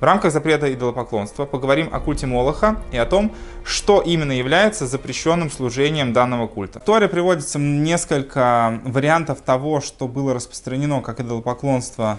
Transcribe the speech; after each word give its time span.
В 0.00 0.02
рамках 0.02 0.32
запрета 0.32 0.72
идолопоклонства 0.72 1.44
поговорим 1.44 1.90
о 1.92 2.00
культе 2.00 2.26
Молоха 2.26 2.82
и 2.90 2.96
о 2.96 3.04
том, 3.04 3.34
что 3.64 4.00
именно 4.00 4.32
является 4.32 4.86
запрещенным 4.86 5.50
служением 5.50 6.14
данного 6.14 6.46
культа. 6.46 6.80
В 6.80 6.84
Торе 6.84 7.06
приводится 7.06 7.58
несколько 7.58 8.80
вариантов 8.84 9.42
того, 9.42 9.82
что 9.82 10.08
было 10.08 10.32
распространено 10.32 11.02
как 11.02 11.20
идолопоклонство 11.20 12.18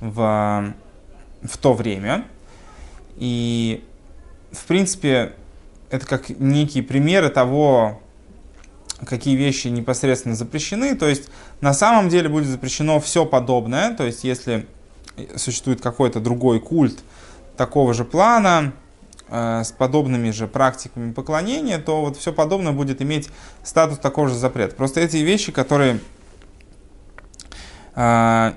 в, 0.00 0.74
в 1.42 1.58
то 1.58 1.74
время. 1.74 2.24
И, 3.18 3.84
в 4.50 4.64
принципе, 4.64 5.34
это 5.90 6.04
как 6.04 6.28
некие 6.28 6.82
примеры 6.82 7.28
того, 7.28 8.00
какие 9.06 9.36
вещи 9.36 9.68
непосредственно 9.68 10.34
запрещены. 10.34 10.96
То 10.96 11.06
есть 11.08 11.28
на 11.60 11.72
самом 11.72 12.08
деле 12.08 12.28
будет 12.28 12.48
запрещено 12.48 12.98
все 12.98 13.24
подобное. 13.24 13.94
То 13.94 14.02
есть 14.02 14.24
если 14.24 14.66
существует 15.36 15.80
какой-то 15.80 16.18
другой 16.18 16.58
культ 16.58 16.98
такого 17.56 17.94
же 17.94 18.04
плана, 18.04 18.72
э, 19.28 19.62
с 19.64 19.72
подобными 19.72 20.30
же 20.30 20.46
практиками 20.46 21.12
поклонения, 21.12 21.78
то 21.78 22.00
вот 22.00 22.16
все 22.16 22.32
подобное 22.32 22.72
будет 22.72 23.02
иметь 23.02 23.30
статус 23.62 23.98
такого 23.98 24.28
же 24.28 24.34
запрета. 24.34 24.74
Просто 24.74 25.00
эти 25.00 25.18
вещи, 25.18 25.52
которые 25.52 26.00
э, 27.94 28.52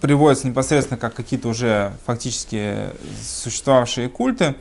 приводятся 0.00 0.46
непосредственно 0.46 0.98
как 0.98 1.14
какие-то 1.14 1.48
уже 1.48 1.92
фактически 2.04 2.90
существовавшие 3.22 4.08
культы. 4.08 4.54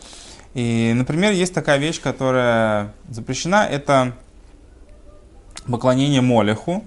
И, 0.54 0.94
например, 0.96 1.34
есть 1.34 1.54
такая 1.54 1.78
вещь, 1.78 2.02
которая 2.02 2.94
запрещена, 3.10 3.68
это 3.70 4.14
поклонение 5.70 6.22
Молеху. 6.22 6.84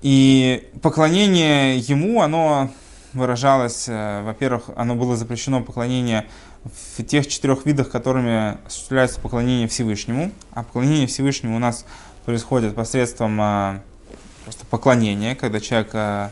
И 0.00 0.68
поклонение 0.82 1.78
ему, 1.78 2.22
оно 2.22 2.70
выражалось, 3.14 3.84
э, 3.88 4.22
во-первых, 4.22 4.70
оно 4.76 4.94
было 4.94 5.16
запрещено 5.16 5.62
поклонение 5.62 6.26
в 6.96 7.02
тех 7.02 7.26
четырех 7.26 7.64
видах, 7.66 7.90
которыми 7.90 8.58
осуществляется 8.66 9.20
поклонение 9.20 9.68
Всевышнему. 9.68 10.32
А 10.52 10.62
поклонение 10.62 11.06
Всевышнему 11.06 11.56
у 11.56 11.58
нас 11.58 11.86
происходит 12.24 12.74
посредством 12.74 13.40
э, 13.40 13.80
просто 14.44 14.66
поклонения, 14.66 15.34
когда 15.34 15.60
человек 15.60 15.90
э, 15.92 16.30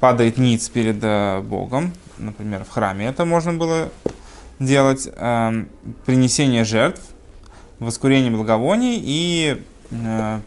падает 0.00 0.36
ниц 0.36 0.68
перед 0.68 0.98
Богом, 1.46 1.94
например, 2.18 2.64
в 2.64 2.68
храме 2.68 3.06
это 3.06 3.24
можно 3.24 3.54
было 3.54 3.90
делать, 4.58 5.04
принесение 6.04 6.64
жертв, 6.64 7.00
воскурение 7.78 8.30
благовоний 8.30 9.00
и 9.02 9.62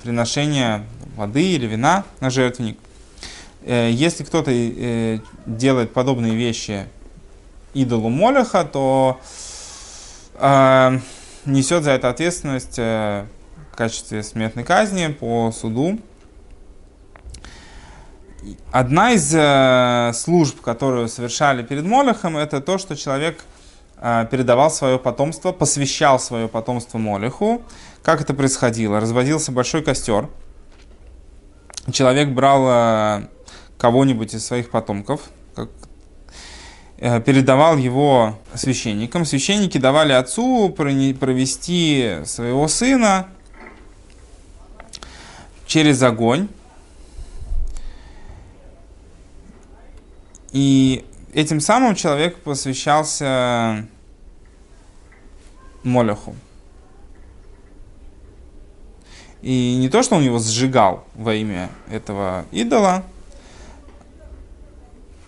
приношения 0.03 0.83
воды 1.15 1.53
или 1.53 1.65
вина 1.65 2.03
на 2.19 2.29
жертвенник. 2.29 2.77
Э, 3.67 3.91
если 3.91 4.23
кто-то 4.23 4.49
э, 4.49 5.19
делает 5.45 5.91
подобные 5.91 6.35
вещи 6.35 6.87
идолу 7.73 8.09
Молеха, 8.09 8.63
то 8.63 9.19
несет 11.45 11.83
за 11.83 11.91
это 11.91 12.09
ответственность 12.09 12.77
в 12.77 13.25
качестве 13.75 14.21
смертной 14.21 14.63
казни 14.63 15.07
по 15.07 15.51
суду. 15.51 15.99
Одна 18.71 19.13
из 19.13 20.15
служб, 20.15 20.61
которую 20.61 21.07
совершали 21.07 21.63
перед 21.63 21.85
Молехом, 21.85 22.37
это 22.37 22.61
то, 22.61 22.77
что 22.77 22.95
человек 22.95 23.43
передавал 23.99 24.69
свое 24.69 24.99
потомство, 24.99 25.51
посвящал 25.51 26.19
свое 26.19 26.47
потомство 26.47 26.99
Молеху. 26.99 27.63
Как 28.03 28.21
это 28.21 28.35
происходило? 28.35 28.99
Разводился 28.99 29.51
большой 29.51 29.83
костер. 29.83 30.29
Человек 31.91 32.29
брал 32.29 32.65
э, 32.67 33.27
кого-нибудь 33.77 34.33
из 34.33 34.45
своих 34.45 34.69
потомков, 34.69 35.21
как, 35.55 35.69
э, 36.97 37.21
передавал 37.21 37.77
его 37.77 38.39
священникам. 38.53 39.25
Священники 39.25 39.77
давали 39.77 40.13
отцу 40.13 40.69
провести 40.69 42.19
своего 42.25 42.67
сына 42.67 43.27
через 45.65 46.01
огонь. 46.01 46.47
И 50.51 51.05
этим 51.33 51.59
самым 51.59 51.93
человек 51.93 52.37
посвящался 52.37 53.85
Молеху. 55.83 56.35
И 59.41 59.77
не 59.77 59.89
то, 59.89 60.01
что 60.01 60.15
он 60.15 60.23
его 60.23 60.39
сжигал 60.39 61.05
во 61.13 61.35
имя 61.35 61.69
этого 61.91 62.45
идола. 62.51 63.03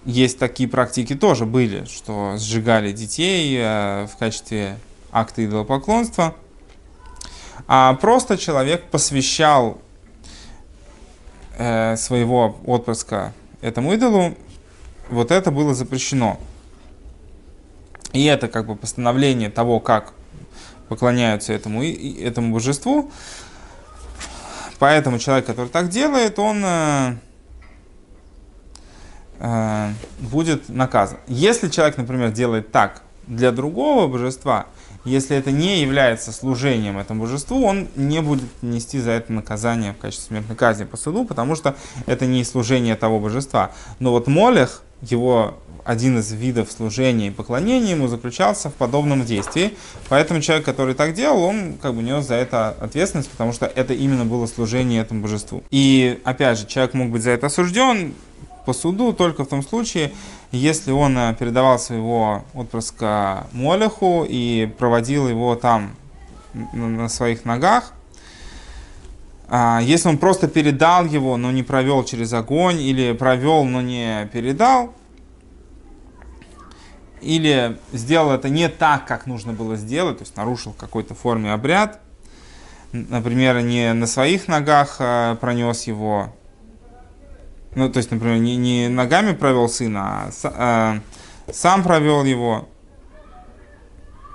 Есть 0.06 0.40
такие 0.40 0.70
практики 0.70 1.16
тоже 1.16 1.46
были, 1.46 1.86
что 1.86 2.36
сжигали 2.38 2.92
детей 2.92 3.58
э, 3.60 4.08
в 4.08 4.18
качестве 4.18 4.78
акта 5.12 5.46
идолопоклонства. 5.46 6.36
А 7.68 7.94
просто 7.96 8.38
человек 8.38 8.86
посвящал 8.86 9.82
э, 11.58 11.96
своего 11.98 12.58
отпрыска 12.66 13.34
этому 13.62 13.94
идолу, 13.94 14.36
вот 15.10 15.32
это 15.32 15.52
было 15.52 15.74
запрещено. 15.74 16.40
И 18.14 18.24
это 18.26 18.48
как 18.48 18.68
бы 18.68 18.76
постановление 18.76 19.50
того, 19.50 19.80
как 19.80 20.14
поклоняются 20.88 21.54
этому, 21.54 21.84
этому 21.84 22.54
божеству, 22.54 23.12
Поэтому 24.80 25.20
человек, 25.20 25.46
который 25.46 25.68
так 25.68 25.90
делает, 25.90 26.40
он 26.40 26.64
э, 29.40 29.90
будет 30.20 30.70
наказан. 30.70 31.18
Если 31.28 31.70
человек, 31.70 31.98
например, 31.98 32.32
делает 32.32 32.72
так 32.72 33.02
для 33.28 33.52
другого 33.52 34.08
божества, 34.08 34.66
если 35.06 35.38
это 35.38 35.52
не 35.52 35.82
является 35.82 36.32
служением 36.32 36.98
этому 36.98 37.24
божеству, 37.24 37.64
он 37.66 37.88
не 37.96 38.22
будет 38.22 38.50
нести 38.62 39.00
за 39.00 39.12
это 39.12 39.32
наказание 39.32 39.94
в 39.94 39.98
качестве 39.98 40.28
смертной 40.28 40.58
казни 40.58 40.84
по 40.84 40.98
суду, 40.98 41.26
потому 41.26 41.56
что 41.56 41.76
это 42.06 42.26
не 42.26 42.44
служение 42.44 42.96
того 42.96 43.20
божества. 43.20 43.72
Но 44.00 44.12
вот 44.12 44.28
Молех, 44.28 44.84
его 45.02 45.58
один 45.86 46.20
из 46.20 46.32
видов 46.32 46.72
служения 46.72 47.28
и 47.28 47.32
поклонения 47.32 47.92
ему 47.92 48.08
заключался 48.08 48.70
в 48.70 48.74
подобном 48.74 49.26
действии. 49.26 49.74
Поэтому 50.08 50.42
человек, 50.42 50.66
который 50.66 50.94
так 50.94 51.16
делал, 51.16 51.42
он 51.44 51.78
как 51.82 51.96
бы 51.96 52.04
нес 52.04 52.28
за 52.28 52.36
это 52.36 52.76
ответственность, 52.80 53.30
потому 53.32 53.54
что 53.54 53.66
это 53.66 53.94
именно 53.94 54.26
было 54.26 54.46
служение 54.46 55.02
этому 55.02 55.22
божеству. 55.22 55.64
И 55.72 56.20
опять 56.26 56.60
же, 56.60 56.68
человек 56.68 56.94
мог 56.94 57.10
быть 57.10 57.24
за 57.24 57.32
это 57.32 57.48
осужден 57.48 58.14
по 58.66 58.74
суду 58.74 59.14
только 59.14 59.46
в 59.46 59.48
том 59.48 59.64
случае, 59.64 60.14
если 60.52 60.92
он 60.92 61.18
э, 61.18 61.36
передавал 61.38 61.80
своего 61.80 62.44
отпрыска 62.54 63.48
Молеху 63.52 64.26
и 64.28 64.72
проводил 64.78 65.28
его 65.28 65.56
там 65.56 65.96
на 66.74 67.10
своих 67.10 67.46
ногах, 67.46 67.94
а, 69.52 69.80
если 69.82 70.10
он 70.10 70.18
просто 70.20 70.48
передал 70.48 71.06
его, 71.06 71.36
но 71.38 71.52
не 71.52 71.64
провел 71.64 72.04
через 72.04 72.34
огонь, 72.34 72.80
или 72.80 73.14
провел, 73.14 73.66
но 73.66 73.82
не 73.82 74.30
передал, 74.32 74.94
или 77.22 77.78
сделал 77.92 78.32
это 78.32 78.50
не 78.50 78.70
так, 78.70 79.06
как 79.06 79.26
нужно 79.26 79.54
было 79.54 79.76
сделать, 79.76 80.20
то 80.20 80.24
есть 80.24 80.38
нарушил 80.38 80.74
какой-то 80.74 81.16
форме 81.16 81.52
обряд, 81.52 82.00
например, 82.92 83.62
не 83.62 83.94
на 83.94 84.06
своих 84.06 84.48
ногах 84.48 84.98
а, 85.00 85.36
пронес 85.36 85.84
его, 85.88 86.36
ну, 87.76 87.90
то 87.90 87.98
есть, 87.98 88.12
например, 88.12 88.38
не, 88.38 88.56
не 88.56 88.88
ногами 88.88 89.34
провел 89.34 89.70
сына, 89.70 90.02
а, 90.02 90.32
а 90.44 91.00
сам 91.52 91.84
провел 91.84 92.24
его, 92.24 92.68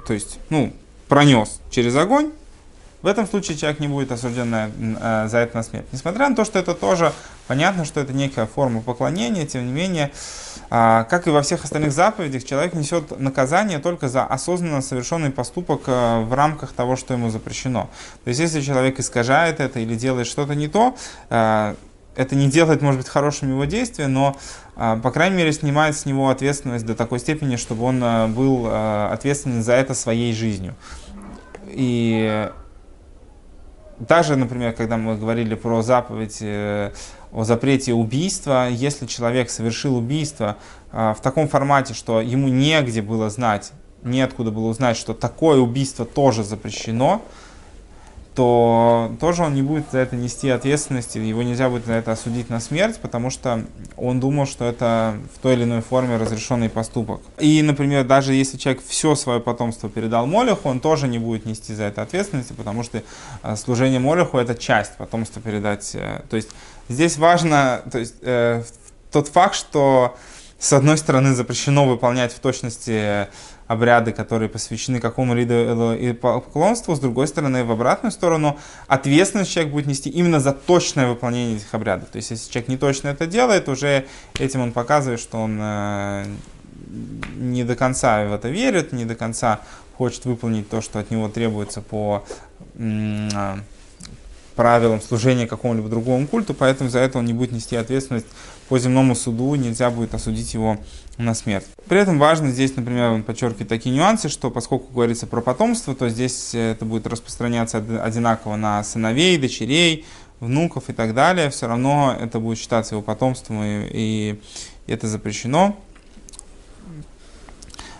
то 0.06 0.12
есть, 0.12 0.38
ну, 0.50 0.72
пронес 1.08 1.60
через 1.70 1.96
огонь, 1.96 2.32
в 3.02 3.06
этом 3.06 3.26
случае 3.26 3.58
человек 3.58 3.80
не 3.80 3.88
будет 3.88 4.10
осужден 4.12 4.48
на, 4.48 4.70
э, 4.78 5.28
за 5.28 5.36
это 5.36 5.58
на 5.58 5.62
смерть. 5.62 5.84
Несмотря 5.92 6.26
на 6.26 6.34
то, 6.34 6.46
что 6.46 6.58
это 6.58 6.72
тоже 6.72 7.12
понятно, 7.46 7.84
что 7.84 8.00
это 8.00 8.14
некая 8.14 8.46
форма 8.46 8.80
поклонения, 8.80 9.44
тем 9.44 9.66
не 9.66 9.72
менее, 9.72 10.10
э, 10.70 11.04
как 11.10 11.26
и 11.26 11.30
во 11.30 11.42
всех 11.42 11.64
остальных 11.64 11.92
заповедях, 11.92 12.44
человек 12.44 12.72
несет 12.72 13.20
наказание 13.20 13.78
только 13.78 14.08
за 14.08 14.24
осознанно 14.24 14.80
совершенный 14.80 15.30
поступок 15.30 15.82
э, 15.86 16.20
в 16.22 16.32
рамках 16.32 16.72
того, 16.72 16.96
что 16.96 17.12
ему 17.12 17.28
запрещено. 17.28 17.90
То 18.24 18.28
есть, 18.28 18.40
если 18.40 18.62
человек 18.62 18.98
искажает 18.98 19.60
это 19.60 19.80
или 19.80 19.94
делает 19.96 20.26
что-то 20.26 20.54
не 20.54 20.68
то, 20.68 20.96
э, 21.28 21.74
это 22.16 22.34
не 22.34 22.48
делает, 22.48 22.82
может 22.82 23.00
быть, 23.00 23.08
хорошим 23.08 23.50
его 23.50 23.64
действия, 23.64 24.06
но, 24.06 24.36
э, 24.76 24.98
по 25.02 25.10
крайней 25.10 25.36
мере, 25.36 25.52
снимает 25.52 25.96
с 25.96 26.06
него 26.06 26.28
ответственность 26.30 26.86
до 26.86 26.94
такой 26.94 27.18
степени, 27.18 27.56
чтобы 27.56 27.84
он 27.84 28.02
э, 28.02 28.26
был 28.28 28.66
э, 28.66 29.08
ответственен 29.12 29.62
за 29.62 29.72
это 29.74 29.94
своей 29.94 30.32
жизнью. 30.32 30.74
И 31.66 32.50
даже, 33.98 34.36
например, 34.36 34.72
когда 34.72 34.96
мы 34.96 35.16
говорили 35.16 35.54
про 35.54 35.82
заповедь 35.82 36.38
э, 36.40 36.92
о 37.32 37.44
запрете 37.44 37.94
убийства, 37.94 38.68
если 38.70 39.06
человек 39.06 39.50
совершил 39.50 39.96
убийство 39.96 40.56
в 40.92 41.16
таком 41.20 41.48
формате, 41.48 41.92
что 41.92 42.20
ему 42.20 42.46
негде 42.46 43.02
было 43.02 43.28
знать, 43.28 43.72
неоткуда 44.04 44.52
было 44.52 44.66
узнать, 44.66 44.96
что 44.96 45.14
такое 45.14 45.58
убийство 45.58 46.04
тоже 46.04 46.44
запрещено, 46.44 47.22
то 48.34 49.12
тоже 49.20 49.44
он 49.44 49.54
не 49.54 49.62
будет 49.62 49.84
за 49.92 49.98
это 49.98 50.16
нести 50.16 50.48
ответственности, 50.48 51.18
его 51.18 51.42
нельзя 51.42 51.68
будет 51.68 51.86
за 51.86 51.92
это 51.92 52.12
осудить 52.12 52.50
на 52.50 52.58
смерть, 52.58 52.98
потому 53.00 53.30
что 53.30 53.64
он 53.96 54.18
думал, 54.18 54.46
что 54.46 54.64
это 54.64 55.14
в 55.34 55.38
той 55.38 55.54
или 55.54 55.62
иной 55.64 55.82
форме 55.82 56.16
разрешенный 56.16 56.68
поступок. 56.68 57.20
И, 57.38 57.62
например, 57.62 58.04
даже 58.04 58.34
если 58.34 58.56
человек 58.56 58.82
все 58.86 59.14
свое 59.14 59.38
потомство 59.38 59.88
передал 59.88 60.26
Молеху, 60.26 60.68
он 60.68 60.80
тоже 60.80 61.06
не 61.06 61.18
будет 61.18 61.46
нести 61.46 61.74
за 61.74 61.84
это 61.84 62.02
ответственности, 62.02 62.52
потому 62.52 62.82
что 62.82 63.02
э, 63.42 63.56
служение 63.56 64.00
Молеху 64.00 64.38
это 64.38 64.56
часть 64.56 64.96
потомства 64.96 65.40
передать. 65.40 65.92
Э, 65.94 66.22
то 66.28 66.36
есть 66.36 66.48
здесь 66.88 67.16
важно 67.18 67.82
то 67.90 67.98
есть, 67.98 68.16
э, 68.22 68.64
тот 69.12 69.28
факт, 69.28 69.54
что 69.54 70.16
с 70.58 70.72
одной 70.72 70.96
стороны 70.98 71.34
запрещено 71.34 71.86
выполнять 71.86 72.32
в 72.32 72.38
точности 72.38 73.28
обряды, 73.66 74.12
которые 74.12 74.48
посвящены 74.48 75.00
какому-либо 75.00 76.14
поклонству, 76.14 76.94
с 76.94 77.00
другой 77.00 77.28
стороны, 77.28 77.64
в 77.64 77.72
обратную 77.72 78.12
сторону, 78.12 78.58
ответственность 78.86 79.50
человек 79.50 79.72
будет 79.72 79.86
нести 79.86 80.10
именно 80.10 80.40
за 80.40 80.52
точное 80.52 81.08
выполнение 81.08 81.56
этих 81.56 81.74
обрядов. 81.74 82.08
То 82.10 82.16
есть, 82.16 82.30
если 82.30 82.50
человек 82.50 82.68
не 82.68 82.76
точно 82.76 83.08
это 83.08 83.26
делает, 83.26 83.68
уже 83.68 84.06
этим 84.38 84.60
он 84.60 84.72
показывает, 84.72 85.20
что 85.20 85.38
он 85.38 85.58
э, 85.60 86.26
не 87.36 87.64
до 87.64 87.74
конца 87.74 88.24
в 88.24 88.32
это 88.32 88.48
верит, 88.48 88.92
не 88.92 89.04
до 89.04 89.14
конца 89.14 89.60
хочет 89.96 90.24
выполнить 90.24 90.68
то, 90.68 90.80
что 90.80 90.98
от 90.98 91.10
него 91.10 91.28
требуется 91.28 91.80
по 91.80 92.24
э, 92.74 93.56
правилам 94.54 95.00
служения 95.00 95.46
какому-либо 95.46 95.88
другому 95.88 96.26
культу, 96.26 96.54
поэтому 96.54 96.90
за 96.90 97.00
это 97.00 97.18
он 97.18 97.24
не 97.24 97.32
будет 97.32 97.52
нести 97.52 97.76
ответственность 97.76 98.26
по 98.68 98.78
земному 98.78 99.14
суду, 99.14 99.54
нельзя 99.54 99.90
будет 99.90 100.14
осудить 100.14 100.54
его 100.54 100.78
на 101.18 101.34
смерть. 101.34 101.66
При 101.88 102.00
этом 102.00 102.18
важно 102.18 102.50
здесь, 102.50 102.74
например, 102.76 103.10
он 103.10 103.22
подчеркивает 103.22 103.68
такие 103.68 103.94
нюансы, 103.94 104.28
что 104.28 104.50
поскольку 104.50 104.92
говорится 104.92 105.26
про 105.26 105.40
потомство, 105.40 105.94
то 105.94 106.08
здесь 106.08 106.54
это 106.54 106.84
будет 106.84 107.06
распространяться 107.06 107.78
одинаково 108.02 108.56
на 108.56 108.82
сыновей, 108.84 109.36
дочерей, 109.36 110.04
внуков 110.40 110.88
и 110.88 110.92
так 110.92 111.14
далее, 111.14 111.50
все 111.50 111.66
равно 111.66 112.16
это 112.18 112.38
будет 112.38 112.58
считаться 112.58 112.94
его 112.94 113.02
потомством, 113.02 113.62
и, 113.62 113.88
и 113.92 114.40
это 114.86 115.08
запрещено. 115.08 115.76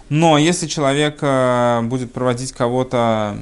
Но 0.08 0.36
если 0.36 0.66
человек 0.66 1.18
э, 1.22 1.80
будет 1.82 2.12
проводить 2.12 2.52
кого-то 2.52 3.38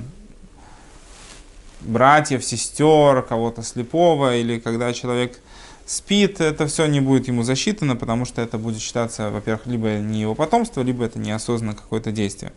братьев, 1.84 2.44
сестер, 2.44 3.22
кого-то 3.22 3.62
слепого, 3.62 4.36
или 4.36 4.58
когда 4.58 4.92
человек 4.92 5.38
спит, 5.86 6.40
это 6.40 6.66
все 6.66 6.86
не 6.86 7.00
будет 7.00 7.28
ему 7.28 7.42
засчитано, 7.42 7.96
потому 7.96 8.24
что 8.24 8.40
это 8.40 8.58
будет 8.58 8.80
считаться, 8.80 9.30
во-первых, 9.30 9.66
либо 9.66 9.94
не 9.98 10.20
его 10.22 10.34
потомство, 10.34 10.82
либо 10.82 11.04
это 11.04 11.18
неосознанно 11.18 11.74
какое-то 11.74 12.12
действие. 12.12 12.52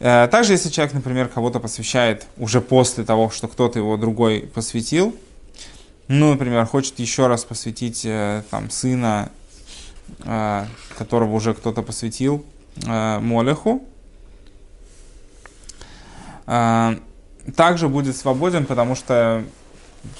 Э, 0.00 0.28
также, 0.30 0.52
если 0.52 0.70
человек, 0.70 0.94
например, 0.94 1.28
кого-то 1.28 1.60
посвящает 1.60 2.26
уже 2.38 2.60
после 2.60 3.04
того, 3.04 3.30
что 3.30 3.48
кто-то 3.48 3.78
его 3.78 3.96
другой 3.96 4.40
посвятил, 4.54 5.14
ну, 6.08 6.32
например, 6.32 6.66
хочет 6.66 6.98
еще 6.98 7.26
раз 7.26 7.44
посвятить 7.44 8.02
э, 8.04 8.42
там, 8.50 8.70
сына, 8.70 9.30
э, 10.24 10.66
которого 10.96 11.34
уже 11.34 11.54
кто-то 11.54 11.82
посвятил, 11.82 12.44
Молеху, 12.86 13.82
также 17.56 17.88
будет 17.88 18.16
свободен, 18.16 18.66
потому 18.66 18.94
что 18.94 19.44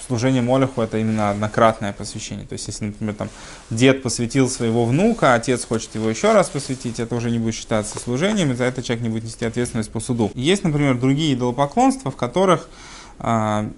служение 0.06 0.43
Молеху 0.43 0.82
это 0.82 0.99
именно 0.99 1.31
однократное 1.31 1.93
посвящение. 1.93 2.46
То 2.46 2.55
есть, 2.55 2.67
если, 2.67 2.87
например, 2.87 3.14
там 3.14 3.28
дед 3.70 4.02
посвятил 4.02 4.49
своего 4.49 4.84
внука, 4.84 5.32
а 5.32 5.37
отец 5.37 5.64
хочет 5.64 5.94
его 5.94 6.08
еще 6.11 6.32
раз 6.32 6.49
посвятить, 6.50 7.00
это 7.00 7.14
уже 7.14 7.31
не 7.31 7.38
будет 7.38 7.55
считаться 7.55 7.99
служением, 7.99 8.52
и 8.52 8.55
за 8.55 8.64
это 8.64 8.82
человек 8.82 9.02
не 9.02 9.08
будет 9.08 9.25
нести 9.25 9.44
ответственность 9.44 9.90
по 9.90 10.00
суду. 10.00 10.31
Есть, 10.34 10.64
например, 10.64 10.99
другие 10.99 11.34
идолопоклонства, 11.34 12.11
в 12.11 12.17
которых 12.17 12.69
э, 13.19 13.70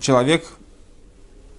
человек 0.00 0.46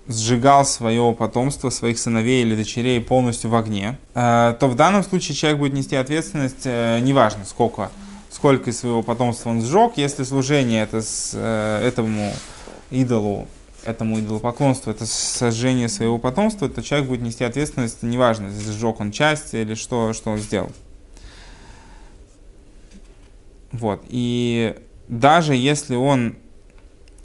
сжигал 0.08 0.66
свое 0.66 1.14
потомство, 1.14 1.70
своих 1.70 2.00
сыновей 2.00 2.42
или 2.42 2.56
дочерей 2.56 3.00
полностью 3.00 3.50
в 3.52 3.56
огне, 3.56 3.98
э, 4.16 4.56
то 4.60 4.68
в 4.68 4.76
данном 4.76 5.04
случае 5.04 5.36
человек 5.36 5.60
будет 5.60 5.74
нести 5.74 5.96
ответственность, 5.96 6.66
э, 6.66 7.00
неважно 7.00 7.46
сколько, 7.46 7.92
сколько 8.40 8.70
из 8.70 8.80
своего 8.80 9.04
потомства 9.04 9.50
он 9.50 9.62
сжег, 9.62 9.98
если 9.98 10.24
служение 10.24 10.84
это 10.84 11.02
с, 11.02 11.32
э, 11.34 11.86
этому 11.86 12.32
идолу 12.90 13.48
этому 13.86 14.20
идолопоклонству, 14.20 14.92
это 14.92 15.06
сожжение 15.06 15.88
своего 15.88 16.18
потомства, 16.18 16.70
то 16.70 16.82
человек 16.82 17.08
будет 17.08 17.22
нести 17.22 17.44
ответственность, 17.46 18.04
неважно, 18.04 18.50
сжег 18.50 19.00
он 19.00 19.12
часть 19.12 19.54
или 19.54 19.74
что, 19.74 20.12
что 20.14 20.32
он 20.32 20.38
сделал. 20.38 20.72
Вот. 23.72 24.04
И 24.08 24.76
даже 25.08 25.56
если 25.56 25.96
он 25.96 26.36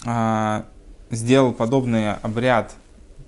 а, 0.05 0.67
сделал 1.11 1.53
подобный 1.53 2.15
обряд 2.15 2.75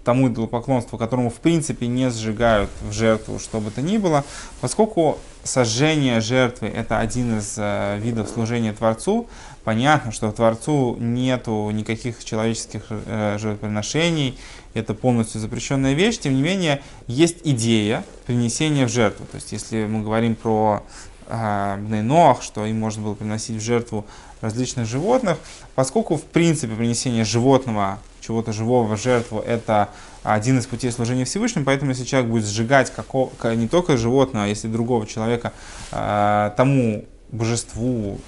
тому 0.07 0.29
идолопоклонству, 0.29 0.99
которому 0.99 1.31
в 1.31 1.35
принципе 1.35 1.89
не 1.89 2.11
сжигают 2.11 2.71
в 2.89 2.93
жертву, 2.93 3.41
что 3.41 3.61
бы 3.61 3.73
то 3.73 3.83
ни 3.83 3.99
было, 3.99 4.25
поскольку 4.61 5.19
сожжение 5.43 6.21
жертвы 6.21 6.69
это 6.69 7.01
один 7.01 7.39
из 7.39 7.57
э, 7.59 7.99
видов 7.99 8.29
служения 8.29 8.73
Творцу, 8.73 9.27
понятно, 9.65 10.13
что 10.13 10.31
Творцу 10.31 10.97
нету 11.01 11.71
никаких 11.73 12.25
человеческих 12.25 12.85
э, 12.89 13.37
жертвоприношений, 13.41 14.39
это 14.75 14.95
полностью 14.95 15.41
запрещенная 15.41 15.95
вещь, 15.95 16.19
тем 16.19 16.37
не 16.37 16.43
менее 16.43 16.83
есть 17.09 17.39
идея 17.43 18.05
принесения 18.27 18.87
в 18.87 18.91
жертву. 18.91 19.27
То 19.27 19.39
есть 19.39 19.51
если 19.51 19.87
мы 19.87 20.05
говорим 20.05 20.37
про 20.37 20.85
э, 21.27 21.77
Ноах, 22.03 22.43
что 22.43 22.65
им 22.65 22.79
можно 22.79 23.03
было 23.03 23.15
приносить 23.15 23.57
в 23.57 23.65
жертву 23.65 24.07
различных 24.41 24.87
животных, 24.87 25.39
поскольку 25.75 26.17
в 26.17 26.23
принципе 26.23 26.77
принесение 26.77 27.25
животного 27.25 27.99
чего-то 28.27 28.53
живого 28.53 28.97
жертву, 28.97 29.41
это 29.41 29.91
один 30.23 30.59
из 30.59 30.67
путей 30.67 30.91
служения 30.91 31.25
Всевышнему, 31.25 31.65
поэтому 31.65 31.93
если 31.93 32.05
человек 32.05 32.31
будет 32.31 32.45
сжигать 32.45 32.93
какого, 32.93 33.31
не 33.55 33.69
только 33.69 33.97
животного, 33.97 34.47
а 34.47 34.49
если 34.49 34.69
другого 34.69 35.07
человека, 35.07 35.53
э, 35.93 36.51
тому 36.57 37.05
божеству, 37.31 38.19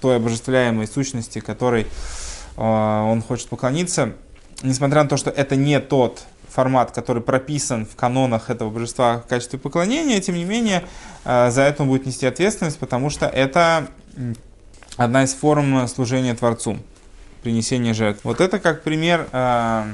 той 0.00 0.16
обожествляемой 0.16 0.86
сущности, 0.86 1.40
которой 1.40 1.86
э, 2.56 2.60
он 2.60 3.22
хочет 3.22 3.48
поклониться, 3.48 4.12
несмотря 4.62 5.02
на 5.02 5.08
то, 5.08 5.16
что 5.16 5.30
это 5.30 5.56
не 5.56 5.80
тот 5.80 6.24
формат, 6.48 6.90
который 6.92 7.22
прописан 7.22 7.86
в 7.86 7.96
канонах 7.96 8.50
этого 8.50 8.70
божества 8.70 9.18
в 9.18 9.26
качестве 9.26 9.58
поклонения, 9.58 10.20
тем 10.20 10.34
не 10.34 10.44
менее, 10.44 10.84
э, 11.24 11.50
за 11.50 11.62
это 11.62 11.82
он 11.82 11.88
будет 11.88 12.04
нести 12.04 12.26
ответственность, 12.26 12.78
потому 12.78 13.08
что 13.08 13.26
это 13.26 13.88
одна 14.96 15.24
из 15.24 15.32
форм 15.32 15.88
служения 15.88 16.34
Творцу 16.34 16.78
принесения 17.42 17.94
жертв. 17.94 18.20
Вот 18.24 18.40
это 18.40 18.58
как 18.58 18.82
пример 18.82 19.28
э, 19.32 19.92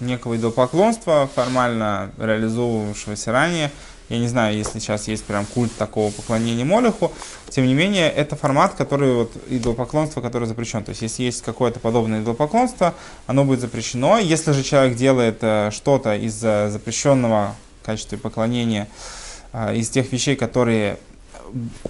некого 0.00 0.36
идолопоклонства, 0.36 1.28
формально 1.34 2.10
реализовывавшегося 2.18 3.32
ранее. 3.32 3.70
Я 4.08 4.18
не 4.18 4.26
знаю, 4.26 4.56
если 4.56 4.80
сейчас 4.80 5.06
есть 5.06 5.24
прям 5.24 5.46
культ 5.46 5.72
такого 5.76 6.10
поклонения 6.10 6.64
Молеху. 6.64 7.12
Тем 7.48 7.66
не 7.66 7.74
менее, 7.74 8.10
это 8.10 8.34
формат, 8.34 8.74
который 8.74 9.14
вот 9.14 9.32
идолопоклонство, 9.48 10.20
которое 10.20 10.46
запрещен. 10.46 10.82
То 10.82 10.90
есть, 10.90 11.02
если 11.02 11.22
есть 11.22 11.42
какое-то 11.42 11.78
подобное 11.78 12.20
идолопоклонство, 12.20 12.94
оно 13.28 13.44
будет 13.44 13.60
запрещено. 13.60 14.18
Если 14.18 14.50
же 14.50 14.64
человек 14.64 14.96
делает 14.96 15.38
э, 15.42 15.70
что-то 15.70 16.16
из 16.16 16.34
запрещенного 16.34 17.54
в 17.82 17.86
качестве 17.86 18.18
поклонения, 18.18 18.88
э, 19.52 19.76
из 19.76 19.88
тех 19.90 20.10
вещей, 20.10 20.34
которые 20.34 20.98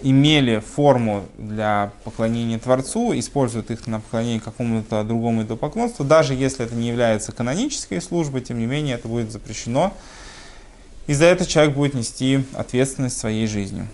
имели 0.02 0.60
форму 0.60 1.24
для 1.38 1.92
поклонения 2.04 2.58
Творцу, 2.58 3.18
используют 3.18 3.70
их 3.70 3.86
на 3.86 4.00
поклонение 4.00 4.40
какому-то 4.40 5.02
другому 5.04 5.42
идолопоклонству, 5.42 6.04
даже 6.04 6.34
если 6.34 6.64
это 6.64 6.74
не 6.74 6.88
является 6.88 7.32
канонической 7.32 8.00
службой, 8.00 8.40
тем 8.40 8.58
не 8.58 8.66
менее 8.66 8.96
это 8.96 9.08
будет 9.08 9.30
запрещено. 9.30 9.92
И 11.06 11.14
за 11.14 11.24
это 11.24 11.46
человек 11.46 11.74
будет 11.74 11.94
нести 11.94 12.44
ответственность 12.54 13.18
своей 13.18 13.46
жизнью. 13.46 13.88